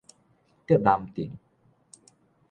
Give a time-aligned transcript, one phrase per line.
[0.65, 1.29] 竹南鎮